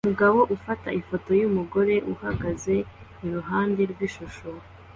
Umugabo 0.05 0.39
afata 0.55 0.89
ifoto 0.99 1.29
yumugore 1.41 1.95
uhagaze 2.13 2.75
iruhande 3.25 3.81
rwishusho 3.91 4.47